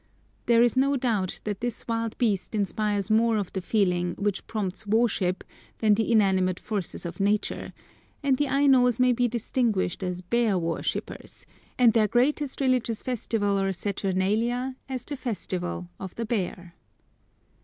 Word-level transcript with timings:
There 0.47 0.63
is 0.63 0.75
no 0.75 0.97
doubt 0.97 1.41
that 1.43 1.59
this 1.61 1.87
wild 1.87 2.17
beast 2.17 2.55
inspires 2.55 3.11
more 3.11 3.37
of 3.37 3.53
the 3.53 3.61
feeling 3.61 4.15
which 4.17 4.47
prompts 4.47 4.87
worship 4.87 5.43
than 5.77 5.93
the 5.93 6.11
inanimate 6.11 6.59
forces 6.59 7.05
of 7.05 7.19
nature, 7.19 7.71
and 8.23 8.35
the 8.35 8.47
Ainos 8.47 8.99
may 8.99 9.11
be 9.13 9.27
distinguished 9.27 10.01
as 10.01 10.23
bear 10.23 10.57
worshippers, 10.57 11.45
and 11.77 11.93
their 11.93 12.07
greatest 12.07 12.61
religious 12.61 13.03
festival 13.03 13.59
or 13.59 13.71
Saturnalia 13.71 14.75
as 14.89 15.05
the 15.05 15.15
Festival 15.15 15.87
of 15.99 16.15
the 16.15 16.25
Bear. 16.25 16.73